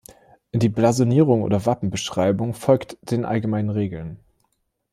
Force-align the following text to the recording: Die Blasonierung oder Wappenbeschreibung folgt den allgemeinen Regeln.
Die 0.51 0.67
Blasonierung 0.69 1.43
oder 1.43 1.67
Wappenbeschreibung 1.67 2.55
folgt 2.55 2.97
den 3.11 3.23
allgemeinen 3.23 3.69
Regeln. 3.69 4.19